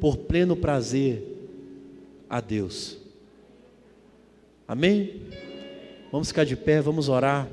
por 0.00 0.16
pleno 0.16 0.56
prazer 0.56 1.24
a 2.28 2.40
Deus. 2.40 2.98
Amém? 4.66 5.22
Vamos 6.10 6.28
ficar 6.28 6.44
de 6.44 6.56
pé, 6.56 6.80
vamos 6.80 7.08
orar. 7.08 7.48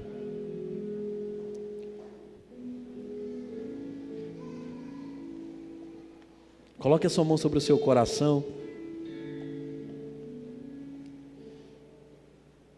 Coloque 6.80 7.08
a 7.08 7.10
sua 7.10 7.24
mão 7.24 7.38
sobre 7.38 7.58
o 7.58 7.62
seu 7.62 7.78
coração. 7.78 8.44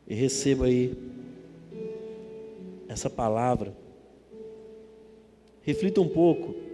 E 0.08 0.16
receba 0.16 0.66
aí 0.66 0.98
essa 2.88 3.10
palavra. 3.10 3.76
Reflita 5.62 6.02
um 6.02 6.08
pouco. 6.08 6.69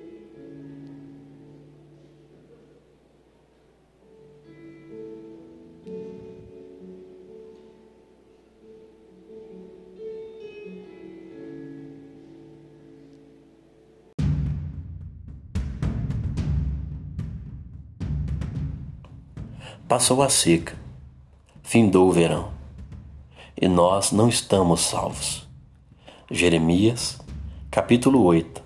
Passou 19.96 20.22
a 20.22 20.28
seca, 20.28 20.76
findou 21.64 22.10
o 22.10 22.12
verão, 22.12 22.50
e 23.56 23.66
nós 23.66 24.12
não 24.12 24.28
estamos 24.28 24.82
salvos. 24.82 25.48
Jeremias, 26.30 27.18
capítulo 27.72 28.22
8, 28.24 28.62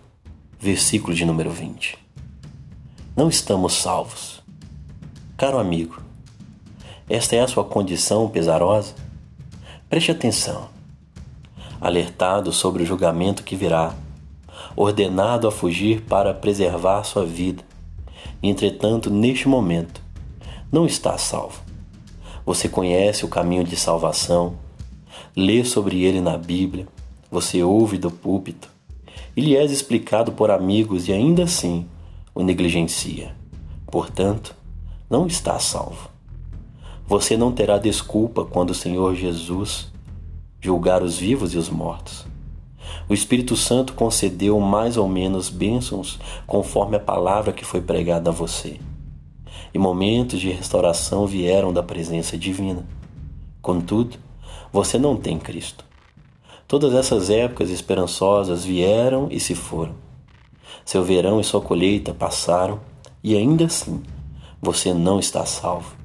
versículo 0.60 1.14
de 1.14 1.24
número 1.26 1.52
20. 1.52 2.00
Não 3.16 3.30
estamos 3.30 3.74
salvos. 3.74 4.42
Caro 5.38 5.60
amigo, 5.60 6.02
esta 7.08 7.36
é 7.36 7.42
a 7.42 7.48
sua 7.48 7.64
condição 7.64 8.28
pesarosa? 8.28 8.96
Preste 9.88 10.10
atenção. 10.10 10.70
Alertado 11.80 12.52
sobre 12.52 12.82
o 12.82 12.86
julgamento 12.88 13.44
que 13.44 13.56
virá, 13.56 13.94
ordenado 14.76 15.48
a 15.48 15.52
fugir 15.52 16.02
para 16.02 16.34
preservar 16.34 17.04
sua 17.04 17.24
vida. 17.24 17.64
Entretanto, 18.42 19.12
neste 19.12 19.48
momento, 19.48 20.09
não 20.72 20.86
está 20.86 21.18
salvo. 21.18 21.62
Você 22.46 22.70
conhece 22.70 23.26
o 23.26 23.28
caminho 23.28 23.64
de 23.64 23.76
salvação, 23.76 24.56
lê 25.36 25.64
sobre 25.64 26.04
ele 26.04 26.22
na 26.22 26.38
Bíblia, 26.38 26.88
você 27.32 27.64
ouve 27.64 27.98
do 27.98 28.12
púlpito, 28.12 28.70
e 29.36 29.42
lhe 29.42 29.56
és 29.56 29.72
explicado 29.72 30.32
por 30.32 30.52
amigos 30.52 31.08
e 31.08 31.14
ainda 31.14 31.44
assim 31.44 31.88
o 32.36 32.44
negligencia. 32.44 33.36
Portanto, 33.88 34.56
não 35.10 35.26
está 35.26 35.58
salvo. 35.60 36.10
Você 37.08 37.36
não 37.36 37.52
terá 37.52 37.80
desculpa 37.80 38.46
quando 38.46 38.70
o 38.70 38.76
Senhor 38.76 39.16
Jesus 39.16 39.92
julgar 40.62 41.02
os 41.02 41.18
vivos 41.18 41.54
e 41.54 41.58
os 41.58 41.70
mortos. 41.70 42.28
O 43.08 43.14
Espírito 43.14 43.56
Santo 43.56 43.94
concedeu 43.94 44.60
mais 44.60 44.98
ou 44.98 45.08
menos 45.08 45.50
bênçãos 45.50 46.20
conforme 46.46 46.98
a 46.98 47.00
palavra 47.00 47.52
que 47.52 47.66
foi 47.66 47.82
pregada 47.82 48.30
a 48.30 48.34
você 48.34 48.80
e 49.74 49.80
momentos 49.80 50.40
de 50.40 50.50
restauração 50.50 51.26
vieram 51.28 51.72
da 51.72 51.84
presença 51.84 52.38
divina. 52.38 52.86
Contudo, 53.62 54.18
você 54.72 54.98
não 54.98 55.16
tem 55.16 55.38
Cristo. 55.38 55.86
Todas 56.68 56.94
essas 56.94 57.30
épocas 57.30 57.70
esperançosas 57.70 58.64
vieram 58.64 59.28
e 59.32 59.40
se 59.40 59.56
foram. 59.56 59.96
Seu 60.86 61.04
verão 61.04 61.40
e 61.40 61.44
sua 61.44 61.62
colheita 61.62 62.14
passaram 62.14 62.80
e 63.24 63.36
ainda 63.36 63.66
assim 63.66 64.02
você 64.62 64.94
não 64.94 65.20
está 65.20 65.46
salvo. 65.46 65.96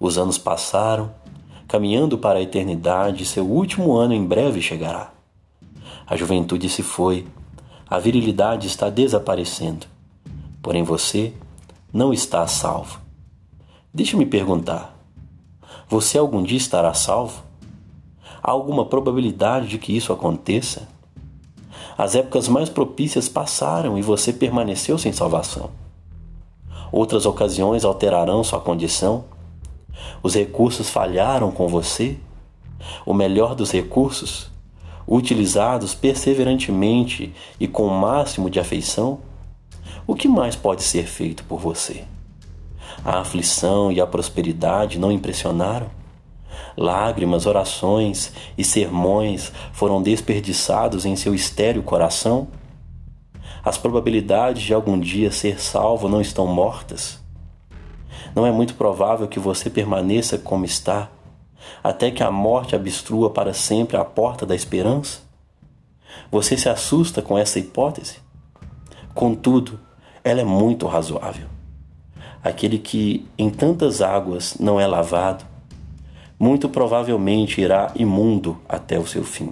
Os 0.00 0.16
anos 0.16 0.38
passaram, 0.38 1.12
caminhando 1.66 2.16
para 2.16 2.38
a 2.38 2.42
eternidade, 2.42 3.24
seu 3.24 3.44
último 3.44 3.96
ano 3.96 4.14
em 4.14 4.24
breve 4.24 4.62
chegará. 4.62 5.12
A 6.06 6.16
juventude 6.16 6.68
se 6.68 6.82
foi, 6.82 7.26
a 7.88 7.98
virilidade 7.98 8.66
está 8.66 8.88
desaparecendo. 8.88 9.86
Porém 10.62 10.82
você 10.82 11.32
não 11.92 12.12
está 12.12 12.46
salvo. 12.46 13.00
Deixa-me 13.92 14.26
perguntar: 14.26 14.96
você 15.88 16.18
algum 16.18 16.42
dia 16.42 16.58
estará 16.58 16.92
salvo? 16.92 17.42
Há 18.42 18.50
alguma 18.50 18.84
probabilidade 18.84 19.68
de 19.68 19.78
que 19.78 19.96
isso 19.96 20.12
aconteça? 20.12 20.88
As 21.96 22.14
épocas 22.14 22.46
mais 22.46 22.68
propícias 22.68 23.28
passaram 23.28 23.98
e 23.98 24.02
você 24.02 24.32
permaneceu 24.32 24.96
sem 24.98 25.12
salvação. 25.12 25.70
Outras 26.92 27.26
ocasiões 27.26 27.84
alterarão 27.84 28.44
sua 28.44 28.60
condição. 28.60 29.24
Os 30.22 30.34
recursos 30.34 30.88
falharam 30.88 31.50
com 31.50 31.66
você. 31.66 32.16
O 33.04 33.12
melhor 33.12 33.54
dos 33.54 33.72
recursos, 33.72 34.50
utilizados 35.06 35.94
perseverantemente 35.94 37.34
e 37.58 37.66
com 37.66 37.86
o 37.86 38.00
máximo 38.00 38.48
de 38.48 38.60
afeição, 38.60 39.18
o 40.08 40.14
que 40.14 40.26
mais 40.26 40.56
pode 40.56 40.82
ser 40.82 41.04
feito 41.04 41.44
por 41.44 41.60
você? 41.60 42.02
A 43.04 43.18
aflição 43.18 43.92
e 43.92 44.00
a 44.00 44.06
prosperidade 44.06 44.98
não 44.98 45.12
impressionaram? 45.12 45.90
Lágrimas, 46.74 47.44
orações 47.44 48.32
e 48.56 48.64
sermões 48.64 49.52
foram 49.70 50.00
desperdiçados 50.00 51.04
em 51.04 51.14
seu 51.14 51.34
estéril 51.34 51.82
coração? 51.82 52.48
As 53.62 53.76
probabilidades 53.76 54.62
de 54.62 54.72
algum 54.72 54.98
dia 54.98 55.30
ser 55.30 55.60
salvo 55.60 56.08
não 56.08 56.22
estão 56.22 56.46
mortas? 56.46 57.22
Não 58.34 58.46
é 58.46 58.50
muito 58.50 58.76
provável 58.76 59.28
que 59.28 59.38
você 59.38 59.68
permaneça 59.68 60.38
como 60.38 60.64
está, 60.64 61.10
até 61.84 62.10
que 62.10 62.22
a 62.22 62.30
morte 62.30 62.74
obstrua 62.74 63.28
para 63.28 63.52
sempre 63.52 63.98
a 63.98 64.04
porta 64.06 64.46
da 64.46 64.54
esperança? 64.54 65.20
Você 66.32 66.56
se 66.56 66.70
assusta 66.70 67.20
com 67.20 67.36
essa 67.36 67.58
hipótese? 67.58 68.16
Contudo, 69.14 69.78
ela 70.22 70.40
é 70.40 70.44
muito 70.44 70.86
razoável. 70.86 71.46
Aquele 72.42 72.78
que 72.78 73.26
em 73.36 73.50
tantas 73.50 74.00
águas 74.00 74.56
não 74.58 74.80
é 74.80 74.86
lavado, 74.86 75.44
muito 76.38 76.68
provavelmente 76.68 77.60
irá 77.60 77.92
imundo 77.96 78.58
até 78.68 78.98
o 78.98 79.06
seu 79.06 79.24
fim. 79.24 79.50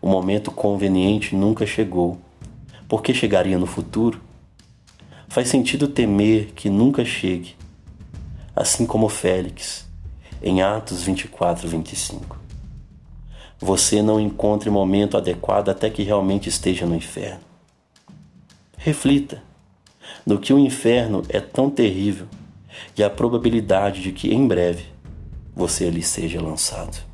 O 0.00 0.08
momento 0.08 0.50
conveniente 0.50 1.34
nunca 1.34 1.64
chegou. 1.64 2.18
Por 2.86 3.02
que 3.02 3.14
chegaria 3.14 3.58
no 3.58 3.66
futuro? 3.66 4.20
Faz 5.28 5.48
sentido 5.48 5.88
temer 5.88 6.52
que 6.54 6.68
nunca 6.68 7.04
chegue, 7.04 7.56
assim 8.54 8.84
como 8.84 9.08
Félix, 9.08 9.88
em 10.42 10.60
Atos 10.60 11.02
24, 11.04 11.66
25. 11.66 12.36
Você 13.58 14.02
não 14.02 14.20
encontre 14.20 14.68
momento 14.68 15.16
adequado 15.16 15.70
até 15.70 15.88
que 15.88 16.02
realmente 16.02 16.48
esteja 16.48 16.84
no 16.84 16.96
inferno. 16.96 17.51
Reflita 18.84 19.40
no 20.26 20.40
que 20.40 20.52
o 20.52 20.58
inferno 20.58 21.22
é 21.28 21.38
tão 21.38 21.70
terrível 21.70 22.26
e 22.98 23.04
a 23.04 23.08
probabilidade 23.08 24.02
de 24.02 24.10
que 24.10 24.34
em 24.34 24.44
breve 24.44 24.86
você 25.54 25.86
ali 25.86 26.02
seja 26.02 26.42
lançado. 26.42 27.11